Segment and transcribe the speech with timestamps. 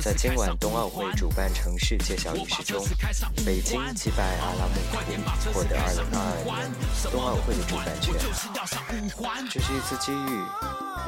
[0.00, 2.86] 在今晚冬奥会主办城市揭晓仪式中，
[3.44, 4.74] 北京击败阿拉木
[5.42, 6.70] 图，获得2022年
[7.10, 8.14] 冬奥会的主办权。
[9.50, 10.44] 这是一次机遇，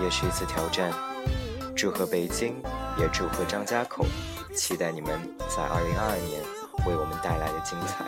[0.02, 0.92] 也是一次挑战。
[1.76, 2.60] 祝贺北京，
[2.98, 4.04] 也祝贺张家口，
[4.56, 6.42] 期待你们在2022年
[6.86, 8.04] 为我们带来的精彩。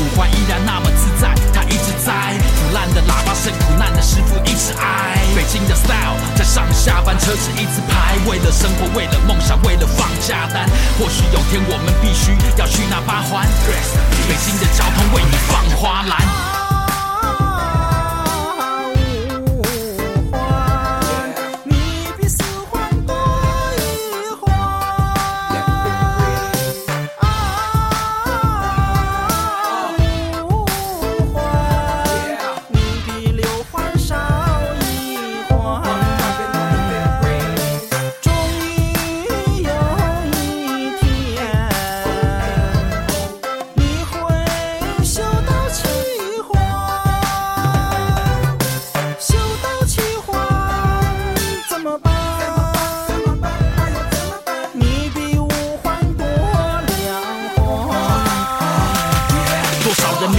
[0.00, 2.38] 五环依然那么自在，他一直在。
[2.56, 5.18] 腐烂的喇叭声，苦难的师傅一直挨。
[5.34, 10.68] 北京的 style，在上下班车子一直排，为了生活，为了梦想，为了放假单。
[10.98, 13.46] 或许有天，我们必须要去那八环。
[14.28, 16.57] 北京的交通为你放花篮。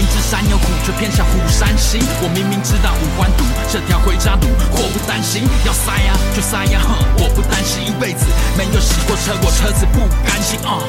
[0.09, 8.25] 是山有虎，却偏向虎山行，我明明知道五环堵，这条回家路祸不单行，要塞呀就塞呀，哼，我不担心一辈子
[8.57, 10.81] 没有洗过车，我车子不甘心啊。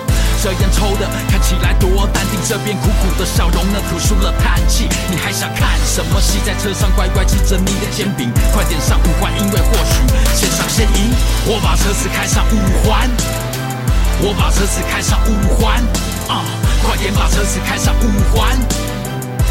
[0.43, 4.89] 这烟抽的看起来多淡定，这边苦苦的笑容呢吐出了叹气。
[5.11, 6.41] 你还想看什么戏？
[6.45, 10.01] 在车上乖乖吃着你的煎饼，快点上五环，因为或许
[10.33, 11.13] 先上先赢。
[11.45, 13.05] 我把车子开上五环，
[14.25, 15.77] 我把车子开上五环，
[16.33, 16.41] 啊，
[16.83, 18.57] 快点把车子开上五环。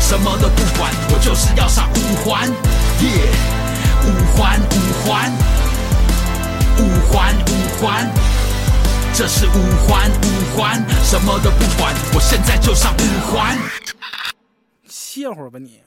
[0.10, 3.30] 什么都不管，我就是要上五环，耶！
[4.08, 4.74] 五环五
[5.06, 5.32] 环，
[6.80, 8.10] 五环五环，
[9.14, 9.52] 这是五
[9.86, 13.56] 环五环，什么都不管，我现在就上五环。
[14.88, 15.80] 歇会儿吧你。